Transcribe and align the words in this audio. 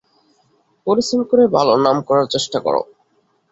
পরিশ্রম 0.87 1.21
করে 1.29 1.43
ভালো 1.55 1.73
নাম 1.85 1.97
করার 2.07 2.27
চেষ্টা 2.33 2.57
করো। 2.65 2.81